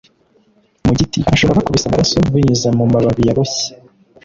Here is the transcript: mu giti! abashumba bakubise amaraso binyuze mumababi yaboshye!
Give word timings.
mu 0.85 0.91
giti! 0.99 1.19
abashumba 1.27 1.59
bakubise 1.59 1.85
amaraso 1.87 2.15
binyuze 2.33 2.67
mumababi 2.77 3.21
yaboshye! 3.27 3.69